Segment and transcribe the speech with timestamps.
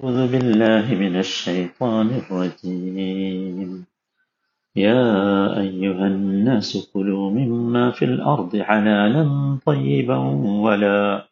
[0.00, 3.70] أعوذ بالله من الشيطان الرجيم
[4.76, 5.04] يا
[5.60, 9.24] أيها الناس كلوا مما في الأرض حلالا
[9.66, 10.16] طيبا
[10.66, 11.28] ولا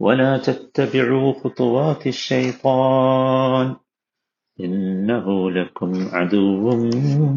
[0.00, 3.66] ولا تتبعوا خطوات الشيطان
[4.58, 6.70] إنه لكم عدو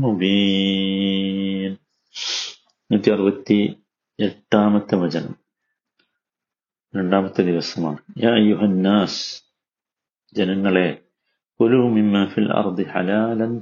[0.05, 1.71] مبين
[2.91, 3.57] നൂറ്റി അറുപത്തി
[4.20, 5.36] എട്ടാമത്തെ വചനം
[6.93, 9.21] രണ്ടാമത്തെ ദിവസമാണ് യാ യുഹന്നാസ്
[10.37, 10.98] ജനങ്ങളെ
[12.27, 13.58] ഫിൽ അർദി ഹലാലൻ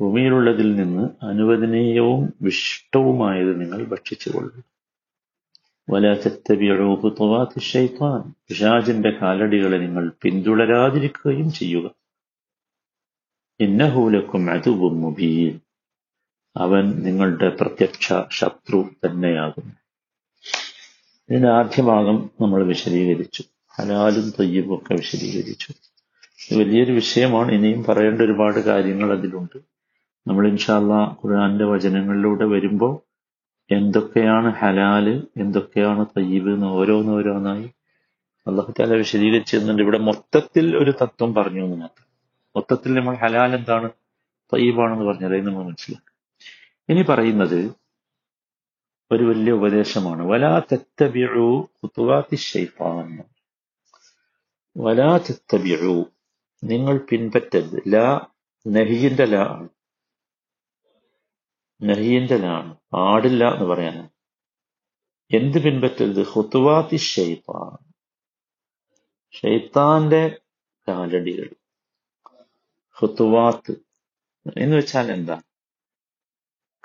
[0.00, 4.62] ഭൂമിയിലുള്ളതിൽ നിന്ന് അനുവദനീയവും വിഷ്ടവുമായത് നിങ്ങൾ ഭക്ഷിച്ചുകൊള്ളു
[5.90, 8.34] വല തത്തബിഉ ഖുതുവാത്തി ശൈത്താൻ.
[8.48, 11.90] പിശാചിന്റെ കാലടികളെ നിങ്ങൾ പിന്തുടരാതിരിക്കുകയും ചെയ്യുക.
[13.60, 14.10] ഇന്നഹു
[14.50, 15.60] അതുവും മുബീൻ.
[16.56, 19.74] അവൻ നിങ്ങളുടെ പ്രത്യക്ഷ ശത്രു തന്നെയാകുന്നു.
[21.28, 23.44] ഇതിന്റെ ആദ്യ ഭാഗം നമ്മൾ വിശദീകരിച്ചു.
[23.80, 25.72] ഹലാലും തയ്യബും ഒക്കെ വിശദീകരിച്ചു.
[26.58, 27.52] വലിയൊരു വിഷയമാണ്.
[27.52, 29.58] ഇനിയും പറയേണ്ട ഒരുപാട് കാര്യങ്ങൾ അതിലുണ്ട്.
[30.26, 33.10] നമ്മൾ ഇൻഷാല്ല ഖുർആന്റെ വചനങ്ങളിലൂടെ വരുമ്പോൾ
[33.74, 37.70] എന്തൊക്കെയാണ് ഹലാൽ എന്തൊക്കെയാണ് തയ്യബ് എന്ന് ഓരോന്നോരോന്നായി
[38.46, 42.06] അള്ളാഹു താല വിശദീകരിച്ചു തന്നിട്ട് ഇവിടെ മൊത്തത്തിൽ ഒരു തത്വം പറഞ്ഞു എന്ന് മാത്രം
[42.56, 43.90] മൊത്തത്തിൽ നമ്മൾ ഹലാൽ എന്താണ്?
[44.54, 46.10] തയ്യബാണെന്ന് പറഞ്ഞത് നമ്മൾ മനസ്സിലാക്കി
[46.92, 47.72] ഇനി പറയുന്നത്
[49.12, 50.26] ഒരു വലിയ ഉപദേശമാണ്.
[50.26, 53.18] വലാ തെത്തബിഴു കുത്തുവാത്തി ഷെയ്ഫാൻ
[54.76, 56.04] വലാ തെത്തബിഴു
[56.64, 57.82] നിങ്ങൾ പിൻപറ്റരുത്.
[57.88, 58.26] ലാ
[58.66, 59.68] നഹിയിന്റെ ലാ ആണ്.
[61.82, 62.76] നഹിയിന്റെ ലാ ആണ്.
[62.92, 64.08] പാടില്ല എന്ന് പറയാനാണ്.
[65.36, 66.26] എന്ത് പിൻപറ്റരുത്?
[66.26, 67.92] ഹുത്തുവാത്തി ഷെയ്ത്താൻ
[69.32, 70.40] ഷെയ്ത്താന്റെ
[70.88, 71.54] കാലടികൾ.
[72.90, 73.72] ഹുത്തുവാത്ത്
[74.56, 75.42] എന്ന് വെച്ചാൽ എന്താ?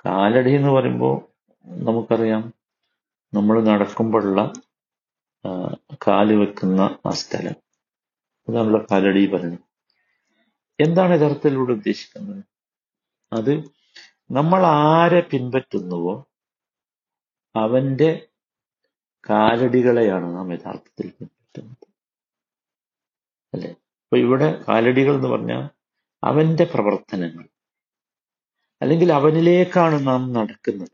[0.06, 1.28] കാലടി എന്ന് പറയുമ്പോൾ
[1.66, 2.54] നമുക്കറിയാം
[3.34, 4.52] നമ്മൾ നടക്കുമ്പോഴുള്ള
[5.94, 7.65] കാൽ വെക്കുന്ന ആ സ്ഥലം.
[8.48, 9.58] അതാണല്ലോ കാലടി പറഞ്ഞു.
[10.80, 12.44] എന്താണ് യഥാർത്ഥത്തിലൂടെ ഉദ്ദേശിക്കുന്നത്?
[13.32, 13.64] അത്
[14.30, 16.26] നമ്മൾ ആരെ പിൻപറ്റുന്നുവോ
[17.56, 18.26] അവന്റെ
[19.30, 21.86] കാലടികളെയാണ് നാം യഥാർത്ഥത്തിൽ പിൻപറ്റുന്നത്.
[23.54, 23.70] അല്ലെ?
[23.70, 25.68] അപ്പൊ ഇവിടെ കാലടികൾ എന്ന് പറഞ്ഞാൽ
[26.24, 27.48] അവന്റെ പ്രവർത്തനങ്ങൾ.
[28.82, 30.88] അല്ലെങ്കിൽ അവനിലേക്കാണ് നാം നടക്കുന്നത്.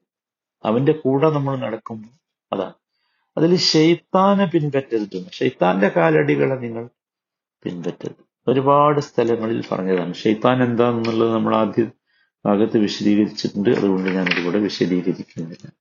[0.64, 2.74] അവന്റെ കൂടെ നമ്മൾ നടക്കുമ്പോൾ അതാണ്.
[3.36, 5.30] അതിൽ ശൈത്താനെ പിൻപറ്റരുത്.
[5.30, 6.88] ശൈത്താന്റെ കാലടികളെ നിങ്ങൾ
[7.64, 8.50] പിൻപറ്റരുത്.
[8.50, 10.14] ഒരുപാട് സ്ഥലങ്ങളിൽ പറഞ്ഞതാണ്.
[10.14, 11.90] ഷെയ്ത്താൻ എന്താണെന്നുള്ളത് നമ്മൾ ആദ്യ
[12.46, 13.70] ഭാഗത്ത് വിശദീകരിച്ചിട്ടുണ്ട്.
[13.70, 15.72] അതുകൊണ്ട് ഞാൻ ഇതിവിടെ വിശദീകരിക്കുന്നില്ല.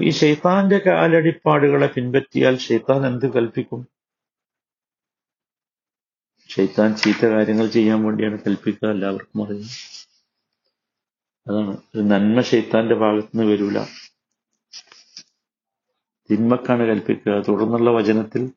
[0.00, 3.88] ഈ ഷെയ്ത്താന്റെ കാലടിപ്പാടുകളെ പിൻപറ്റിയാൽ ഷെയ്ത്താൻ എന്ത് കൽപ്പിക്കും?
[6.48, 9.68] ഷെയ്ത്താൻ ചീത്ത കാര്യങ്ങൾ ചെയ്യാൻ വേണ്ടിയാണ് കൽപ്പിക്കുക എല്ലാവർക്കും അറിയാം.
[11.48, 11.70] അതാണ്.
[11.70, 13.84] ഒരു നന്മ ഷെയ്ത്താന്റെ ഭാഗത്തുനിന്ന് വരൂല.
[16.30, 17.32] തിന്മക്കാണ് കൽപ്പിക്കുക.
[17.32, 18.50] തുടർന്നുള്ള വചനത്തിൽ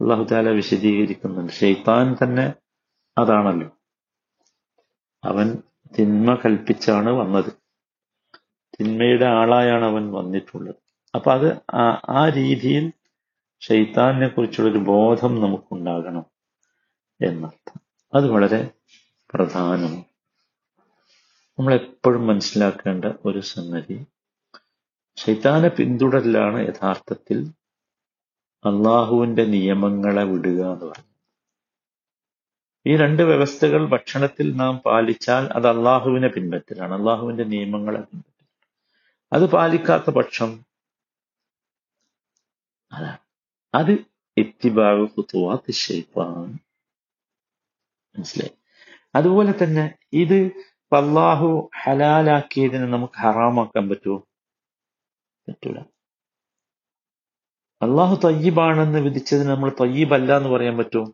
[0.00, 1.52] അള്ളാഹു താല വിശദീകരിക്കുന്നുണ്ട്.
[1.52, 2.54] ഷെയ്ത്താൻ തന്നെ
[3.18, 3.70] അതാണല്ലോ.
[5.24, 5.62] അവൻ
[5.98, 7.52] തിന്മ കൽപ്പിച്ചാണ് വന്നത്.
[8.80, 10.74] തിന്മയുടെ ആളായാണ് അവൻ വന്നിട്ടുള്ളത്.
[11.14, 12.92] അപ്പൊ അത് ആ- ആ രീതിയിൽ
[13.60, 16.24] ഷെയ്ത്താനെ കുറിച്ചുള്ളൊരു ബോധം നമുക്കുണ്ടാകണം
[17.26, 17.80] എന്നർത്ഥം.
[18.14, 18.70] അത് വളരെ
[19.34, 20.04] പ്രധാനമാണ്.
[21.58, 24.06] നമ്മളെപ്പോഴും മനസ്സിലാക്കേണ്ട ഒരു സംഗതി
[25.16, 27.52] ഷെയ്ത്താനെ പിന്തുടരലാണ് യഥാർത്ഥത്തിൽ
[28.64, 31.16] അള്ളാഹുവിന്റെ നിയമങ്ങളെ വിടുക എന്ന് പറഞ്ഞു.
[32.86, 36.94] ഈ രണ്ട് വ്യവസ്ഥകൾ ഭക്ഷണത്തിൽ നാം പാലിച്ചാൽ അത് അള്ളാഹുവിനെ പിൻപറ്റലാണ്.
[36.94, 38.46] അള്ളാഹുവിന്റെ നിയമങ്ങളെ പിൻപറ്റൽ
[39.32, 40.64] അത് പാലിക്കാത്ത പക്ഷം
[42.92, 43.18] അതാണ്
[43.74, 43.92] അത്
[44.38, 46.58] എത്തിബാവ് കുത്തുവാത്ത് ശൈപ്പാണ്
[48.16, 48.54] മനസ്സിലായി?
[49.14, 50.38] അതുപോലെ തന്നെ ഇത്
[50.92, 54.18] അള്ളാഹു ഹലാലാക്കിയതിനെ നമുക്ക് ഹറാമാക്കാൻ പറ്റുമോ?
[55.48, 55.78] പറ്റൂല.
[57.82, 61.12] അള്ളാഹു തയ്യീബാണെന്ന് വിധിച്ചതിന് നമ്മൾ തയ്യീബല്ല എന്ന് പറയാൻ പറ്റുമോ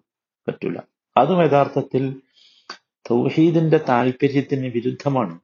[0.49, 0.77] പറ്റൂല.
[1.17, 2.21] അതും യഥാർത്ഥത്തിൽ
[3.11, 5.41] തൗഹീദിന്റെ താല്പര്യത്തിന് വിരുദ്ധമാണ്.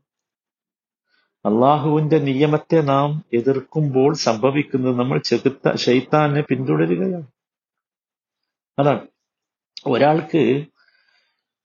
[1.47, 7.27] അള്ളാഹുവിന്റെ നിയമത്തെ നാം എതിർക്കുമ്പോൾ സംഭവിക്കുന്നത് നമ്മൾ ചെകുത്ത ഷെയ്ത്താനെ പിന്തുടരുകയാണ്.
[8.79, 9.07] അതാണ്.
[9.87, 10.65] ഒരാൾക്ക്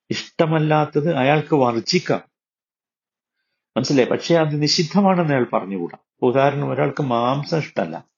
[0.09, 2.21] ഇഷ്ടമല്ലാത്തത് അയാൾക്ക് വർജിക്കാം.
[3.77, 4.09] മനസ്സിലായി?
[4.09, 5.97] പക്ഷെ അത് നിഷിദ്ധമാണെന്ന് അയാൾ പറഞ്ഞുകൂടാ.
[6.21, 8.12] ഉദാഹരണം ഒരാൾക്ക് മാംസം ഇഷ്ടമല്ല.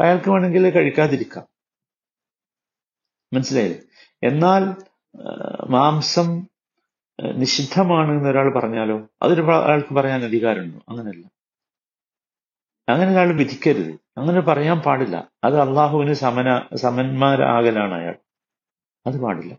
[0.00, 1.46] അയാൾക്ക് വേണമെങ്കിൽ കഴിക്കാതിരിക്കാം.
[3.32, 3.80] മനസ്സിലായില്ലേ?
[4.22, 4.76] എന്നാൽ
[5.70, 6.46] മാംസം
[7.34, 9.08] നിഷിദ്ധമാണ് എന്ന് ഒരാൾ പറഞ്ഞാലോ?
[9.22, 10.80] അതൊരു അയാൾക്ക് പറയാൻ അധികാരമുണ്ടോ?
[10.88, 11.26] അങ്ങനെയല്ല.
[12.88, 13.98] അങ്ങനെ ഒരാൾ വിധിക്കരുത്.
[14.18, 15.32] അങ്ങനെ പറയാൻ പാടില്ല.
[15.44, 18.14] അത് അള്ളാഹുവിന് സമന സമന്മാരാകലാണ് അയാൾ.
[19.06, 19.58] അത് പാടില്ല.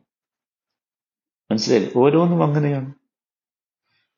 [1.52, 2.02] മനസ്സിലായില്ലേ?
[2.02, 2.94] ഓരോന്നും അങ്ങനെയാണ്.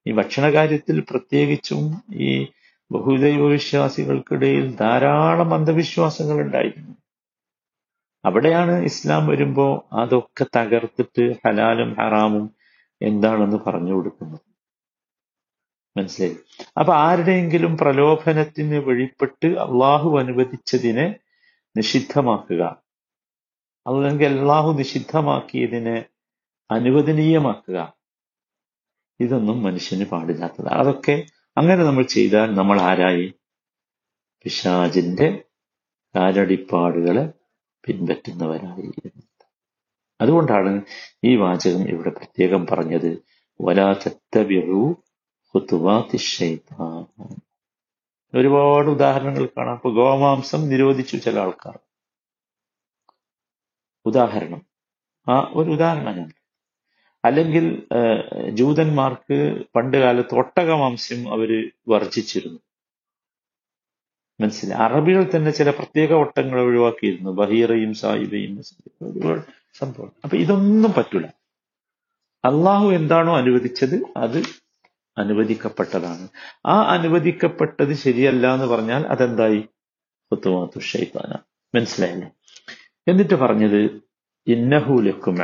[0.08, 2.48] ഈ ഭക്ഷണകാര്യത്തിൽ പ്രത്യേകിച്ചും ഈ
[2.92, 6.94] ബഹുദൈവ വിശ്വാസികൾക്കിടയിൽ ധാരാളം അന്ധവിശ്വാസങ്ങൾ ഉണ്ടായിരുന്നു
[8.26, 12.56] അവിടെയാണ് ഇസ്ലാം വരുമ്പോ അതൊക്കെ തകർത്തിട്ട് ഹലാലും ഹറാമും
[13.02, 14.40] എന്താണെന്ന് പറഞ്ഞു കൊടുക്കുന്നത്.
[15.98, 16.38] മനസ്സിലായി?
[16.80, 21.16] അപ്പൊ ആരുടെയെങ്കിലും പ്രലോഭനത്തിന് വഴിപ്പെട്ട് അള്ളാഹു അനുവദിച്ചതിനെ
[21.78, 22.64] നിഷിദ്ധമാക്കുക
[23.88, 26.06] അല്ലെങ്കിൽ അള്ളാഹു നിഷിദ്ധമാക്കിയതിനെ
[26.72, 27.94] അനുവദനീയമാക്കുക
[29.20, 30.80] ഇതൊന്നും മനുഷ്യന് പാടില്ലാത്തതാണ്.
[30.80, 31.26] അതൊക്കെ
[31.58, 33.34] അങ്ങനെ നമ്മൾ ചെയ്താൽ നമ്മൾ ആരായി?
[34.44, 35.44] പിശാജിന്റെ
[36.16, 37.34] കാലടിപ്പാടുകളെ
[37.86, 39.12] പിൻപറ്റുന്നവരായി
[40.22, 40.82] അതുകൊണ്ടാണ്
[41.24, 43.24] ഈ വാചകം ഇവിടെ പ്രത്യേകം പറഞ്ഞത്.
[43.62, 43.96] വലാ
[48.36, 49.76] ഒരുപാട് ഉദാഹരണങ്ങൾ കാണാം.
[49.76, 51.80] ഇപ്പൊ ഗോമാംസം നിരോധിച്ചു ചില ആൾക്കാർ.
[54.06, 54.62] ഉദാഹരണം.
[55.30, 56.47] ആ ഒരു ഉദാഹരണം
[57.28, 57.66] അല്ലെങ്കിൽ
[58.54, 62.60] ജൂതന്മാർക്ക് പണ്ടുകാലത്ത് ഒട്ടക മാംസ്യം അവർ വർജിച്ചിരുന്നു.
[64.42, 64.82] മനസ്സിലായി?
[64.82, 67.30] അറബികൾ തന്നെ ചില പ്രത്യേക ഒട്ടങ്ങൾ ഒഴിവാക്കിയിരുന്നു.
[67.30, 68.64] ബഹീറയും സായിബയും
[69.74, 70.12] സംഭവം.
[70.24, 71.26] അപ്പൊ ഇതൊന്നും പറ്റൂല.
[72.46, 74.40] അള്ളാഹു എന്താണോ അനുവദിച്ചത് അത്
[75.18, 76.28] അനുവദിക്കപ്പെട്ടതാണ്.
[76.66, 79.62] ആ അനുവദിക്കപ്പെട്ടത് ശരിയല്ല എന്ന് പറഞ്ഞാൽ അതെന്തായി?
[80.32, 81.34] ഹുത്തുമാത്തു ഷെയ്ത്താന
[81.78, 82.30] മനസ്സിലായല്ലേ?
[83.08, 83.82] എന്നിട്ട് പറഞ്ഞത്
[84.48, 85.36] ഇന്നഹൂലക്കും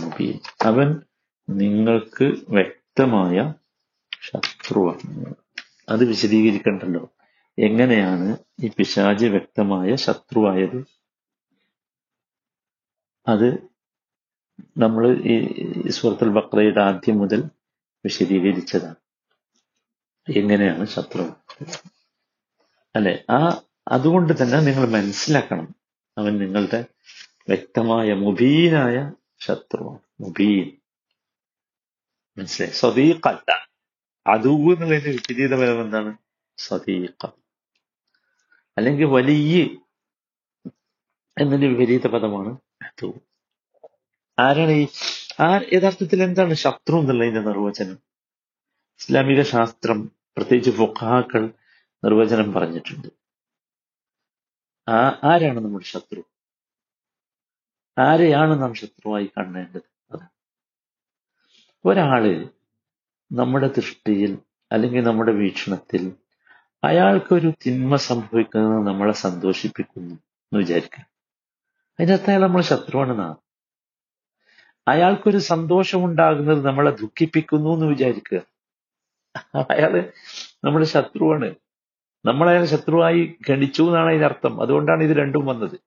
[0.00, 0.38] മുബീൻ.
[0.62, 0.88] അവൻ
[1.50, 3.54] നിങ്ങൾക്ക് വ്യക്തമായ
[4.22, 5.34] ശത്രുവാണ്.
[5.88, 7.10] അത് വിശദീകരിക്കണ്ടല്ലോ.
[7.58, 10.84] എങ്ങനെയാണ് ഈ പിശാജ് വ്യക്തമായ ശത്രുവായത്?
[13.28, 13.68] അത്
[14.78, 17.44] നമ്മൾ ഈ സുഹൃത്തുൽ ബക്രയുടെ ആദ്യം മുതൽ
[18.04, 18.94] വിശദീകരിച്ചതാണ്.
[20.36, 21.32] എങ്ങനെയാണ് ശത്രു?
[22.96, 23.24] അല്ലെ?
[23.30, 25.74] ആ അതുകൊണ്ട് തന്നെ നിങ്ങൾ മനസ്സിലാക്കണം.
[26.18, 26.84] അവൻ നിങ്ങളുടെ
[27.48, 29.98] വ്യക്തമായ മുബീനായ ശത്രുവാണ്.
[30.20, 30.77] മുബീൻ.
[32.38, 32.72] മനസ്സിലായി?
[32.72, 33.50] സ്വദീഖല്ല
[34.26, 36.10] അതുവ് എന്നുള്ളതിന്റെ വിപരീത ഫലം എന്താണ്
[36.58, 37.26] സ്വദീഖ
[38.76, 39.62] അല്ലെങ്കിൽ വലിയ
[41.40, 42.52] എന്നതിന്റെ വിപരീത പദമാണ്
[42.82, 43.08] അതു
[44.38, 44.88] ആരാണ് ഈ
[45.40, 47.98] ആ യഥാർത്ഥത്തിൽ എന്താണ് ശത്രു എന്നുള്ളതിന്റെ നിർവചനം?
[49.00, 49.98] ഇസ്ലാമിക ശാസ്ത്രം
[50.36, 51.42] പ്രത്യേകിച്ച് ഫുഖാക്കൾ
[52.04, 53.08] നിർവചനം പറഞ്ഞിട്ടുണ്ട്.
[54.88, 56.22] ആ ആരാണ് നമ്മുടെ ശത്രു?
[57.98, 59.97] ആരെയാണ് നാം ശത്രുവായി കാണേണ്ടത്?
[61.84, 62.48] ഒരാൾ
[63.32, 64.38] നമ്മുടെ ദൃഷ്ടിയിൽ
[64.72, 66.12] അല്ലെങ്കിൽ നമ്മുടെ വീക്ഷണത്തിൽ
[66.84, 71.06] അയാൾക്കൊരു തിന്മ സംഭവിക്കുന്നത് നമ്മളെ സന്തോഷിപ്പിക്കുന്നു എന്ന് വിചാരിക്കുക.
[72.00, 73.36] അതിനകത്ത് അയാൾ നമ്മളെ ശത്രുവാണെന്നാണ്
[74.88, 78.40] അയാൾക്കൊരു സന്തോഷം ഉണ്ടാകുന്നത് നമ്മളെ ദുഃഖിപ്പിക്കുന്നു എന്ന് വിചാരിക്കുക.
[79.70, 80.12] അയാൾ
[80.64, 81.54] നമ്മുടെ ശത്രുവാണ്.
[82.24, 85.80] നമ്മളയാൾ ശത്രുവായി ഗണിച്ചു എന്നാണ് അതിനർത്ഥം അതുകൊണ്ടാണ് ഇത് രണ്ടും വന്നത്.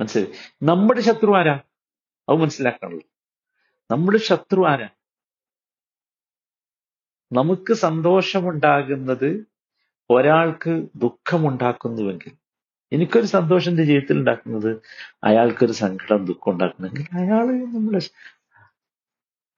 [0.00, 0.34] മനസ്സിലായി?
[0.62, 1.60] നമ്മുടെ ശത്രു ആരാ?
[2.28, 3.13] അത് മനസ്സിലാക്കാനുള്ളൂ
[3.90, 4.88] നമ്മുടെ ശത്രു ആരാ?
[7.32, 9.46] നമുക്ക് സന്തോഷമുണ്ടാകുന്നത്
[10.10, 12.32] ഒരാൾക്ക് ദുഃഖമുണ്ടാക്കുന്നുവെങ്കിൽ.
[12.92, 14.80] എനിക്കൊരു സന്തോഷം എന്റെ ജീവിതത്തിൽ ഉണ്ടാക്കുന്നത്
[15.24, 17.98] അയാൾക്കൊരു സങ്കടം ദുഃഖം ഉണ്ടാക്കുന്നെങ്കിൽ അയാൾ നമ്മുടെ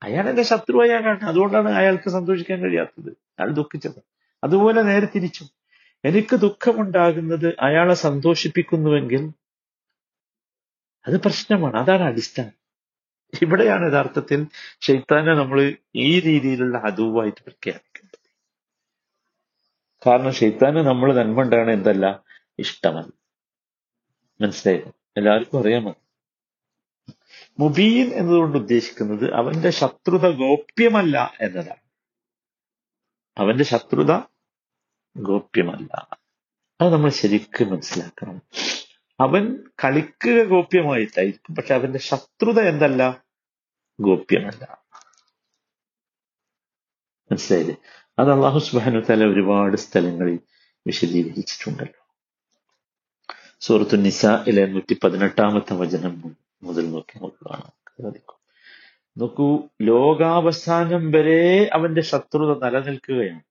[0.02, 3.10] അയാൾ എന്റെ ശത്രുവായാണ് അതുകൊണ്ടാണ് അയാൾക്ക് സന്തോഷിക്കാൻ കഴിയാത്തത്.
[3.10, 4.02] അയാൾ ദുഃഖിച്ചത്.
[4.44, 5.44] അതുപോലെ നേരെ തിരിച്ചു.
[6.04, 9.32] എനിക്ക് ദുഃഖമുണ്ടാകുന്നത് അയാളെ സന്തോഷിപ്പിക്കുന്നുവെങ്കിൽ
[11.06, 11.76] അത് പ്രശ്നമാണ്.
[11.76, 12.65] അതാണ് അടിസ്ഥാനം.
[13.42, 14.46] ഇവിടെയാണ് യഥാർത്ഥത്തിൽ
[14.80, 18.30] ഷെയ്ത്താനെ നമ്മൾ ഈ രീതിയിലുള്ള അതുവായിട്ട് പ്രഖ്യാപിക്കേണ്ടത്.
[20.06, 22.24] കാരണം ഷെയ്ത്താന് നമ്മൾ നന്മണ്ടാണ് എന്തല്ല?
[22.58, 23.12] ഇഷ്ടമല്ല.
[24.40, 25.94] മനസ്സിലായത് എല്ലാവർക്കും അറിയാമോ
[27.60, 31.82] മുബീൻ എന്നതുകൊണ്ട് ഉദ്ദേശിക്കുന്നത് അവന്റെ ശത്രുത ഗോപ്യമല്ല എന്നതാണ്.
[33.38, 34.12] അവന്റെ ശത്രുത
[35.16, 36.08] ഗോപ്യമല്ല.
[36.80, 38.42] അത് നമ്മൾ ശരിക്കും മനസ്സിലാക്കണം.
[39.20, 43.24] അവൻ കളിക്കുക ഗോപ്യമായിട്ടായിരിക്കും പക്ഷെ അവന്റെ ശത്രുത എന്തല്ല?
[44.00, 44.84] ഗോപ്യമല്ല.
[47.30, 47.76] മനസ്സിലായില്ലേ?
[48.18, 50.38] അത് അള്ളാഹു സുബാനു തല ഒരുപാട് സ്ഥലങ്ങളിൽ
[50.86, 52.14] വിശദീകരിച്ചിട്ടുണ്ടല്ലോ.
[53.60, 58.12] സൂറത്തു നിസയിലെ നൂറ്റി പതിനെട്ടാമത്തെ വചനം മുതൽ നോക്കി നമുക്ക് കാണാൻ
[59.18, 63.42] നോക്കൂ ലോകാവസാനം വരെ അവന്റെ ശത്രുത നിലനിൽക്കുകയാണ്.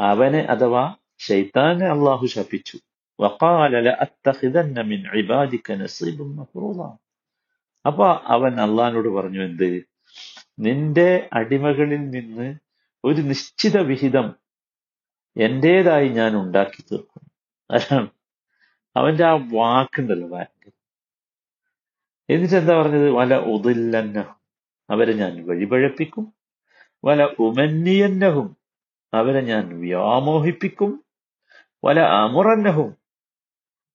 [0.00, 2.78] അവനെ അഥവാ ഷെയ്ത്താനെ അള്ളാഹു ശപിച്ചു.
[7.86, 9.82] അപ്പൊ അവൻ അള്ളഹാനോട് പറഞ്ഞു എന്ത്?
[10.58, 12.54] നിന്റെ അടിമകളിൽ നിന്ന്
[13.04, 14.34] ഒരു നിശ്ചിത വിഹിതം
[15.36, 17.30] എന്റേതായി ഞാൻ ഉണ്ടാക്കി തീർക്കും.
[17.70, 18.08] അതാണ്.
[18.96, 20.72] അവന്റെ ആ വാക്കുണ്ടല്ലോ വാക്ക്.
[22.32, 23.10] എന്നിട്ട് എന്താ പറഞ്ഞത്?
[23.10, 24.36] വല ഒതില്ലന്നഹും
[24.90, 26.32] അവരെ ഞാൻ വഴിപഴപ്പിക്കും.
[27.04, 28.56] വല ഉമന്നിയന്നഹും.
[29.14, 31.04] അവരെ ഞാൻ വ്യാമോഹിപ്പിക്കും.
[31.84, 32.96] വല ആമുറന്നഹും.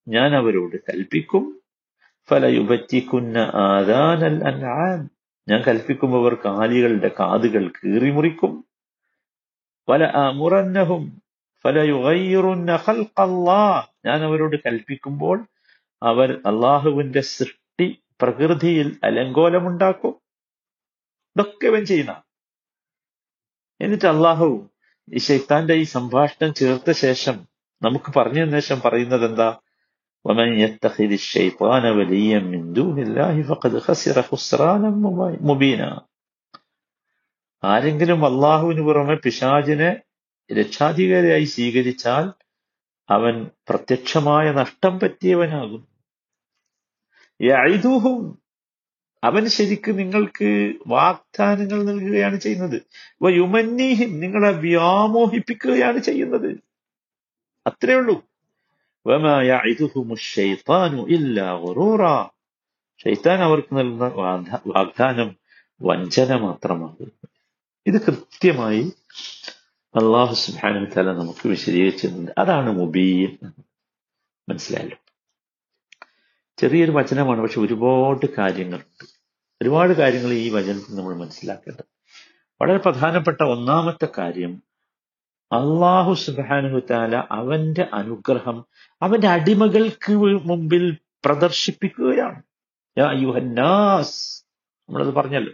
[0.07, 1.61] ഞാൻ അവരോട് കൽപ്പിക്കും.
[2.29, 5.09] ഫല ഫലയുപറ്റിക്കുന്ന ആദാനൽ അൻആം.
[5.49, 8.65] ഞാൻ കൽപ്പിക്കുമ്പോൾ അവർ കാലികളുടെ കാതുകൾ കീറിമുറിക്കും.
[9.89, 11.21] വല അമുറന്നഹും
[11.63, 15.47] ഫലയുഗയ്യിറുന്ന ഖൽഖല്ലാഹ് ഞാൻ അവരോട് കൽപ്പിക്കുമ്പോൾ
[16.03, 20.15] അവർ അള്ളാഹുവിന്റെ സൃഷ്ടി പ്രകൃതിയിൽ അലങ്കോലമുണ്ടാക്കും.
[21.37, 22.23] ഇതൊക്കെ ഇവൻ ചെയ്യുന്ന.
[23.81, 24.69] എന്നിട്ട് അള്ളാഹു
[25.13, 29.50] ഈ ശൈത്താന്റെ ഈ സംഭാഷണം ചേർത്ത ശേഷം നമുക്ക് പറഞ്ഞു തന്ന ശേഷം പറയുന്നത് എന്താ
[30.24, 34.88] ومن يتخذ الشيطان وليا من دون الله فقد خسر خسرانا
[35.42, 35.90] مبينا
[37.62, 39.90] ആരെങ്കിലും അള്ളാഹുവിന് പുറമെ പിശാചിനെ
[40.50, 42.26] രക്ഷാധികാരിയായി സ്വീകരിച്ചാൽ
[43.08, 43.34] അവൻ
[43.68, 45.82] പ്രത്യക്ഷമായ നഷ്ടം പറ്റിയവനാകും
[47.40, 48.20] യഅിദുഹും
[49.22, 50.48] അവൻ ശരിക്ക് നിങ്ങൾക്ക്
[50.88, 52.78] വാഗ്ദാനങ്ങൾ നൽകുകയാണ് ചെയ്യുന്നത്
[53.22, 56.50] വയുമന്നീഹിം നിങ്ങളെ വ്യാമോഹിപ്പിക്കുകയാണ് ചെയ്യുന്നത്
[57.67, 58.25] അത്രേ ഉള്ളൂ.
[63.03, 64.07] ഷെയ്ത്താൻ അവർക്ക് നൽകുന്ന
[64.67, 65.35] വാഗ്ദാനം
[65.81, 66.95] വഞ്ചന മാത്രമാണ്.
[67.87, 68.93] ഇത് കൃത്യമായി
[69.95, 70.35] അള്ളാഹു
[70.97, 72.31] തആല നമുക്ക് വിശദീകരിച്ചിട്ടുണ്ട്.
[72.37, 73.37] അതാണ് മുബീൻ.
[74.49, 74.97] മനസ്സിലായല്ലോ?
[76.57, 79.05] ചെറിയൊരു വചനമാണ് പക്ഷെ ഒരുപാട് കാര്യങ്ങളുണ്ട്
[79.61, 81.85] ഒരുപാട് കാര്യങ്ങൾ ഈ വചനത്തിൽ നമ്മൾ മനസ്സിലാക്കേണ്ടത്.
[82.61, 84.63] വളരെ പ്രധാനപ്പെട്ട ഒന്നാമത്തെ കാര്യം
[85.51, 88.65] അള്ളാഹു സുബ്ഹാനഹു താല അവന്റെ അനുഗ്രഹം
[89.01, 90.13] അവന്റെ അടിമകൾക്ക്
[90.49, 92.43] മുമ്പിൽ പ്രദർശിപ്പിക്കുകയാണ്.
[92.97, 94.45] യാ അയ്യുഹന്നാസ്.
[94.89, 95.53] നമ്മളത് പറഞ്ഞല്ലോ.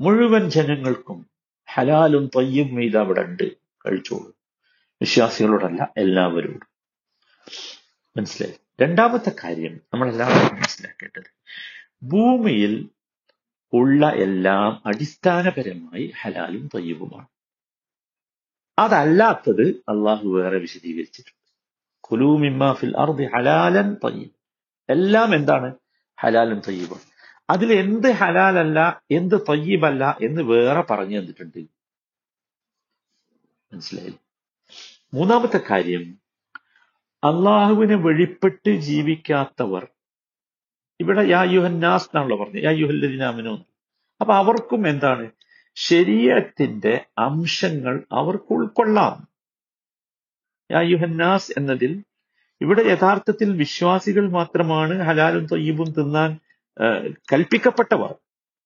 [0.00, 1.26] മുഴുവൻ ജനങ്ങൾക്കും
[1.74, 3.52] ഹലാലും തൊയ്യും ഇത് അവിടെ ഉണ്ട്.
[3.86, 4.36] കഴിച്ചോളൂ.
[5.00, 6.66] വിശ്വാസികളോടല്ല എല്ലാവരോടും.
[8.16, 8.54] മനസ്സിലായി?
[8.80, 11.30] രണ്ടാമത്തെ കാര്യം നമ്മളെല്ലാവരും മനസ്സിലാക്കേണ്ടത്.
[12.02, 12.88] ഭൂമിയിൽ
[13.72, 17.26] ഉള്ള എല്ലാം അടിസ്ഥാനപരമായി ഹലാലും തൊയ്യവുമാണ്
[18.82, 21.38] അതല്ലാത്തത് അള്ളാഹു വേറെ വിശദീകരിച്ചിട്ടുണ്ട്.
[22.00, 24.34] കുലൂ മിമ്മാ ഫിൽ അർദി ഹലാലൻ തയ്യബ്.
[24.88, 25.68] എല്ലാം എന്താണ്?
[26.18, 27.06] ഹലാലും തയ്യബാണ്
[27.50, 28.78] അതിൽ എന്ത് ഹലാലല്ല
[29.10, 31.60] എന്ത് തയ്യബല്ല എന്ന് വേറെ പറഞ്ഞു തന്നിട്ടുണ്ട്.
[33.72, 34.12] മനസ്സിലായി
[35.14, 36.04] മൂന്നാമത്തെ കാര്യം
[37.22, 39.84] അള്ളാഹുവിനെ വെളിപ്പെട്ട് ജീവിക്കാത്തവർ
[41.00, 43.54] ഇവിടെ യാ യുഹന്നാസ് എന്നാണല്ലോ പറഞ്ഞത് യാ യുഹല്ലദിനാമിനോ
[44.20, 45.26] അപ്പൊ അവർക്കും എന്താണ്?
[45.74, 49.28] ശരീരത്തിന്റെ അംശങ്ങൾ അവർക്ക് ഉൾക്കൊള്ളാം.
[50.72, 52.04] യാ യുഹന്നാസ് എന്നതിൽ
[52.60, 56.38] ഇവിടെ യഥാർത്ഥത്തിൽ വിശ്വാസികൾ മാത്രമാണ് ഹലാലും തൊയ്യബും തിന്നാൻ
[57.32, 58.14] കൽപ്പിക്കപ്പെട്ടവർ.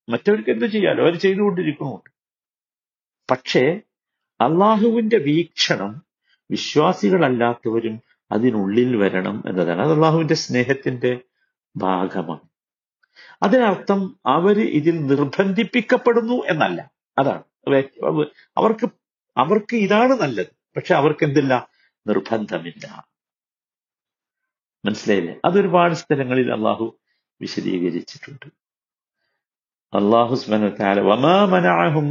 [0.09, 1.05] മറ്റവർക്ക് എന്ത് ചെയ്യാലോ?
[1.05, 2.11] അവർ ചെയ്തുകൊണ്ടിരിക്കുന്നുണ്ട്.
[3.31, 3.81] പക്ഷേ
[4.41, 6.03] അള്ളാഹുവിന്റെ വീക്ഷണം
[6.51, 8.01] വിശ്വാസികളല്ലാത്തവരും
[8.33, 9.83] അതിനുള്ളിൽ വരണം എന്നതാണ്.
[9.83, 11.21] അത് അള്ളാഹുവിന്റെ സ്നേഹത്തിന്റെ
[11.77, 12.49] ഭാഗമാണ്.
[13.43, 16.94] അതിനർത്ഥം അവർ ഇതിൽ നിർബന്ധിപ്പിക്കപ്പെടുന്നു എന്നല്ല.
[17.19, 17.45] അതാണ്.
[18.57, 18.87] അവർക്ക്
[19.37, 20.53] അവർക്ക് ഇതാണ് നല്ലത്.
[20.77, 21.69] പക്ഷെ അവർക്ക് എന്തില്ല
[22.07, 23.07] നിർബന്ധമില്ല.
[24.87, 25.35] മനസ്സിലായില്ലേ?
[25.45, 26.87] അതൊരുപാട് സ്ഥലങ്ങളിൽ അള്ളാഹു
[27.41, 28.49] വിശദീകരിച്ചിട്ടുണ്ട്.
[29.97, 31.01] അള്ളാഹു സുബ്ഹാനഹു വതആല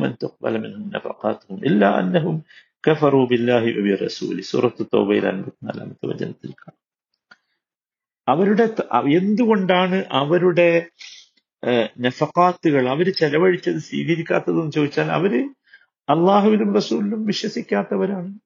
[0.05, 2.43] അൻ തുഖ്ബല മിൻഹും നഫഖാത്തുഹും ഇല്ലാ അന്നഹും
[2.87, 6.79] കഫറു ബില്ലാഹി വബിറസൂലി സൂറത്ത് തൗബയിൽ 54ാമത്തെ വചനത്തിൽ കാണാം.
[8.27, 8.65] അവരുടെ
[9.17, 10.69] എന്തുകൊണ്ടാണ് അവരുടെ
[11.63, 15.55] ഏഹ്, നഫഖാത്തുകൾ അവർ ചെലവഴിച്ചത് സ്വീകരിക്കാത്തതെന്ന് ചോദിച്ചാൽ അവർ
[16.09, 18.39] അള്ളാഹുവിനും റസൂലിനും വിശ്വസിക്കാത്തവരാണ്.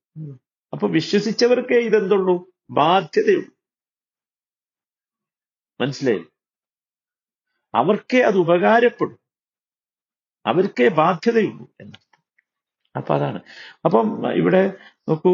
[0.74, 2.54] അപ്പൊ വിശ്വസിച്ചവർക്കേ ഇതെന്തുള്ളൂ?
[2.70, 3.52] ബാധ്യതയുള്ളൂ.
[5.82, 6.24] മനസ്സിലായി?
[7.76, 9.20] അവർക്കേ അത് ഉപകാരപ്പെടും.
[10.46, 11.98] അവർക്കേ ബാധ്യതയുള്ളൂ എന്ന്.
[12.98, 13.42] അപ്പൊ അതാണ്.
[13.86, 14.74] അപ്പം ഇവിടെ
[15.10, 15.34] നോക്കൂ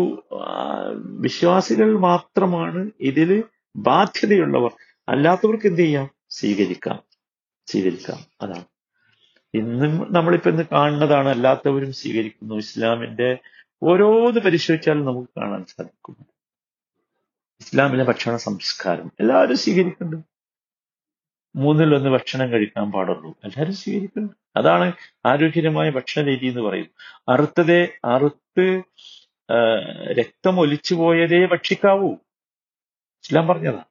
[1.20, 3.44] വിശ്വാസികൾ മാത്രമാണ് ഇതിൽ
[3.76, 4.72] ബാധ്യതയുള്ളവർ.
[5.10, 6.10] അല്ലാത്തവർക്ക് എന്ത് ചെയ്യാം?
[6.30, 7.13] സ്വീകരിക്കാം.
[7.68, 8.18] സ്വീകരിക്കാം.
[8.42, 8.66] അതാണ്.
[9.54, 12.56] ഇന്നും നമ്മളിപ്പോ ഇന്ന് കാണുന്നതാണ് അല്ലാത്തവരും സ്വീകരിക്കുന്നു.
[12.56, 13.38] ഇസ്ലാമിന്റെ
[13.84, 16.26] ഓരോന്ന് പരിശോധിച്ചാലും നമുക്ക് കാണാൻ സാധിക്കും.
[17.62, 19.12] ഇസ്ലാമിലെ ഭക്ഷണ സംസ്കാരം.
[19.20, 20.26] എല്ലാവരും സ്വീകരിക്കുന്നുണ്ട്.
[21.56, 23.40] മൂന്നിലൊന്ന് ഭക്ഷണം കഴിക്കാൻ പാടുള്ളൂ.
[23.44, 24.92] എല്ലാവരും സ്വീകരിക്കുന്നു അതാണ്
[25.26, 26.92] ആരോഗ്യകരമായ ഭക്ഷണ രീതി എന്ന് പറയുന്നത്.
[27.30, 28.84] അറുത്തതേ അറുത്ത്
[30.20, 32.14] രക്തം ഒലിച്ചു പോയതേ ഭക്ഷിക്കാവൂ.
[33.24, 33.84] ഇസ്ലാം പറഞ്ഞതാ.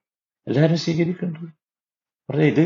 [0.47, 1.62] എല്ലാവരും സ്വീകരിക്കുന്നുണ്ട്.
[2.33, 2.61] പറഞ്ഞ ഇത്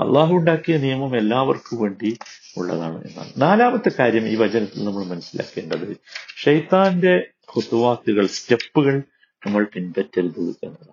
[0.00, 2.18] അള്ളാഹു ഉണ്ടാക്കിയ നിയമം എല്ലാവർക്കും വേണ്ടി
[2.56, 3.32] ഉള്ളതാണ് എന്നാണ്.
[3.38, 5.96] നാലാമത്തെ കാര്യം ഈ വചനത്തിൽ നമ്മൾ മനസ്സിലാക്കേണ്ടത്
[6.36, 9.02] ഷെയ്ത്താന്റെ ഹുത്തുവാത്തുകൾ സ്റ്റെപ്പുകൾ
[9.46, 10.92] നമ്മൾ പിൻപറ്റരുത് എന്നതാണ്.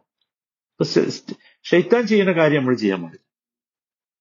[1.63, 3.25] ഷെയ്ത്താൻ ചെയ്യുന്ന കാര്യം നമ്മൾ ചെയ്യാൻ പാടില്ല.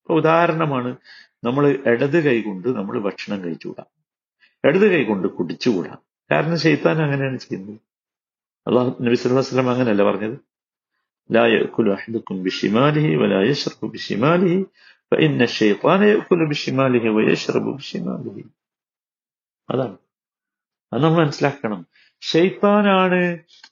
[0.01, 0.97] ഇപ്പൊ ഉദാഹരണമാണ്
[1.45, 3.87] നമ്മൾ ഇടത് കൈ കൊണ്ട് നമ്മൾ ഭക്ഷണം കഴിച്ചുകൂടാം.
[4.65, 5.99] ഇടത് കൈ കൊണ്ട് കുടിച്ചുകൂടാം.
[6.31, 7.81] കാരണം ഷെയ്ത്താൻ അങ്ങനെയാണ് ചെയ്യുന്നത്.
[8.67, 10.48] അള്ളാഹു നബി അലൈഹി വസല്ലം അങ്ങനെയല്ല പറഞ്ഞത്.
[11.30, 14.54] لا يأكل أحدكم بشماله ولا يشرب بشماله
[15.12, 18.36] فإن الشيطان يأكل بشماله ويشرب بشماله
[19.70, 19.96] അതാണ്
[20.92, 21.80] അത് നമ്മൾ മനസ്സിലാക്കണം
[22.22, 23.22] ഷെയ്ത്താനാണ്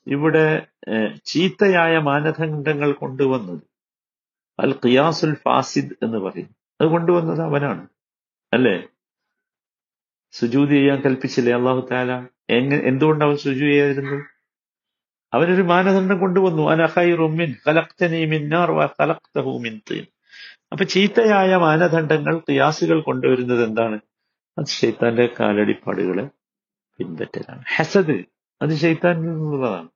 [0.08, 0.46] ഇവിടെ
[0.88, 3.64] ഏഹ്, ചീത്തയായ മാനദണ്ഡങ്ങൾ കൊണ്ടുവന്നത്
[4.60, 6.50] അൽ ഖിയാസുൽ ഫാസിദ് എന്ന് പറയും
[6.80, 7.84] അത് കൊണ്ടുവന്നത് അവനാണ്
[8.54, 8.76] അല്ലേ
[10.34, 12.12] സുജൂദ് ചെയ്യാൻ കൽപ്പിച്ചില്ലേ അള്ളാഹു താല
[12.56, 14.22] എങ്ങനെ എന്തുകൊണ്ട് അവൻ സുജു ചെയ്യാതിരുന്നത്
[15.37, 16.71] അവനൊരു മാനദണ്ഡം കൊണ്ടുവന്നു.
[16.71, 17.55] അനഹൈറുമിൻ
[20.73, 24.01] അപ്പൊ ചീത്തയായ മാനദണ്ഡങ്ങൾ ഖിയാസുകൾ കൊണ്ടുവരുന്നത് എന്താണ്?
[24.59, 26.29] അത് ഷെയ്ത്താന്റെ കാലടിപ്പാടുകളെ
[26.99, 27.65] പിൻപറ്റലാണ്.
[27.77, 28.25] ഹസദ്
[28.63, 29.89] അത് ഷെയ്ത്താനിൽ നിന്നുള്ളതാണ്.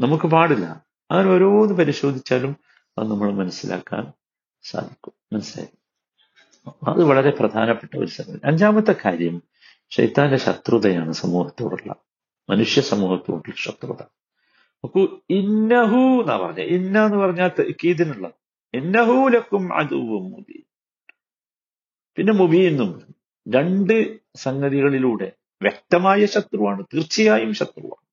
[0.00, 0.84] നമുക്ക് പാടില്ല.
[1.10, 2.56] അങ്ങനെ ഓരോന്ന് പരിശോധിച്ചാലും
[2.98, 4.12] അത് നമ്മൾ മനസ്സിലാക്കാൻ
[4.62, 5.12] സാധിക്കും.
[5.32, 5.78] മനസ്സിലായി?
[6.90, 8.40] അത് വളരെ പ്രധാനപ്പെട്ട ഒരു സംഗതി.
[8.44, 9.42] അഞ്ചാമത്തെ കാര്യം
[9.90, 11.94] ഷെയ്ത്താന്റെ ശത്രുതയാണ് സമൂഹത്തോടുള്ള
[12.50, 14.02] മനുഷ്യ സമൂഹത്തോടുള്ള ശത്രുത.
[14.76, 16.60] നോക്കൂ ഇന്നഹു എന്നാ പറഞ്ഞ?
[16.60, 18.32] ഇന്ന എന്ന് പറഞ്ഞാൽ തെക്കീതിനുള്ള
[18.74, 20.62] ഇന്നഹൂലക്കും അതുവും മുബീൻ.
[22.16, 23.14] പിന്നെ മുബീന്നും
[23.48, 28.06] രണ്ട് സംഗതികളിലൂടെ വ്യക്തമായ ശത്രുവാണ് തീർച്ചയായും ശത്രുവാണ്.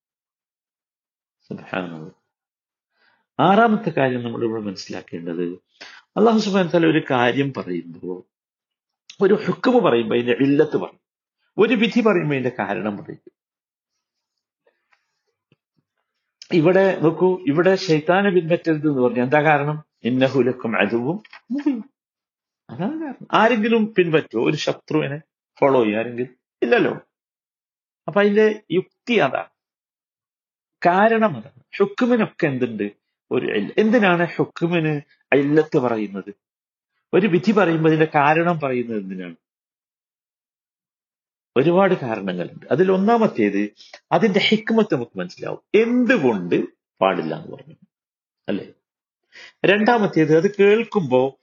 [3.40, 5.44] ആറാമത്തെ കാര്യം നമ്മൾ ഇവിടെ മനസ്സിലാക്കേണ്ടത്
[6.18, 8.24] അള്ളാഹു സുബാൻ തല ഒരു കാര്യം പറയുമ്പോൾ
[9.22, 11.00] ഒരു ഹുക്കുമ് പറയുമ്പോൾ അതിന്റെ ഇല്ലത്ത് പറയും.
[11.58, 13.43] ഒരു വിധി പറയുമ്പോൾ അതിന്റെ കാരണം പറയും.
[16.54, 19.24] ഇവിടെ നോക്കൂ ഇവിടെ ശൈത്താനെ പിൻപറ്റരുത് എന്ന് പറഞ്ഞു.
[19.24, 19.84] എന്താ കാരണം?
[20.04, 21.24] ഇന്നഹുലക്കും അതുവും
[22.70, 23.28] അതാണ് കാരണം.
[23.34, 25.22] ആരെങ്കിലും പിൻപറ്റുമോ ഒരു ശത്രുവിനെ
[25.60, 26.00] ഫോളോ ചെയ്യും.
[26.00, 26.36] ആരെങ്കിലും?
[26.64, 27.00] ഇല്ലല്ലോ.
[28.08, 29.48] അപ്പൊ അതിന്റെ യുക്തി അതാണ്.
[30.86, 31.64] കാരണം അതാണ്.
[31.80, 32.92] ഹുക്കുമിനൊക്കെ എന്തുണ്ട്?
[33.32, 33.46] ഒരു.
[33.78, 35.02] എന്തിനാണ് ഹുക്കുമിന്
[35.34, 36.34] അല്ലത്ത് പറയുന്നത്?
[37.14, 39.36] ഒരു വിധി പറയുമ്പോൾ അതിന്റെ കാരണം പറയുന്നത് എന്തിനാണ്?
[41.58, 42.66] ഒരുപാട് കാരണങ്ങളുണ്ട്.
[42.72, 43.70] അതിൽ ഒന്നാമത്തേത്
[44.12, 45.60] അതിന്റെ ഹിക്മത്ത് നമുക്ക് മനസ്സിലാവും.
[45.76, 46.64] എന്തുകൊണ്ട്
[47.02, 47.76] പാടില്ല എന്ന് പറഞ്ഞു.
[48.50, 48.74] അല്ലെ?
[49.66, 51.34] രണ്ടാമത്തേത് അത് കേൾക്കുമ്പോൾ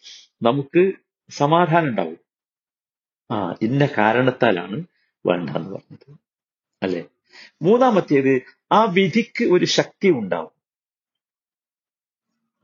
[0.42, 0.92] നമുക്ക്
[1.30, 2.18] സമാധാനം ഉണ്ടാവും.
[3.30, 4.84] ആ ഇന്ന കാരണത്താലാണ്
[5.26, 6.16] വേണ്ട എന്ന് പറഞ്ഞത്.
[6.82, 7.04] അല്ലെ?
[7.62, 10.60] മൂന്നാമത്തേത് ആ വിധിക്ക് ഒരു ശക്തി ഉണ്ടാവും.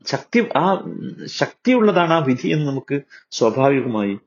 [0.05, 0.83] ശക്തി ആ
[1.25, 3.01] ശക്തിയുള്ളതാണ് ആ വിധി എന്ന് നമുക്ക്
[3.31, 4.19] സ്വാഭാവികമായി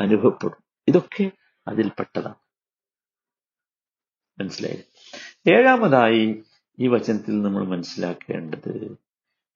[0.00, 0.62] അനുഭവപ്പെടും.
[0.88, 1.30] ഇതൊക്കെ
[1.68, 2.34] അതിൽപ്പെട്ടതാണ്.
[4.40, 4.84] മനസ്സിലായി.
[5.50, 6.42] ഏഴാമതായി
[6.78, 8.96] ഈ വചനത്തിൽ നമ്മൾ മനസ്സിലാക്കേണ്ടത്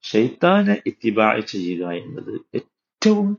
[0.03, 3.39] ഷെയ്ത്താനെ ഇത്തിബായ ചെയ്യുക എന്നത് ഏറ്റവും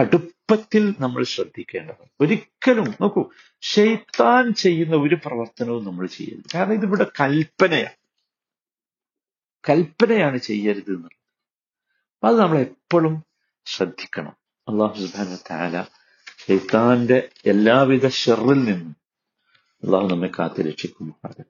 [0.00, 2.08] കടുപ്പത്തിൽ നമ്മൾ ശ്രദ്ധിക്കേണ്ടതാണ്.
[2.20, 6.44] ഒരിക്കലും നോക്കൂ ഷെയ്ത്താൻ ചെയ്യുന്ന ഒരു പ്രവർത്തനവും നമ്മൾ ചെയ്യരുത്.
[6.54, 8.04] കാരണം ഇതിവിടെ കൽപ്പനയാണ്
[9.70, 11.24] കൽപ്പനയാണ് ചെയ്യരുത് എന്നുള്ളത്.
[12.24, 13.24] അത് നമ്മൾ എപ്പോഴും
[13.66, 14.36] ശ്രദ്ധിക്കണം.
[14.68, 15.84] അള്ളാഹു സുബാന താല
[16.46, 19.03] ഷെയ്ത്താന്റെ എല്ലാവിധ ഷെറിൽ നിന്നും
[19.84, 21.44] اللهم انك انت الذي تشفي المقاتل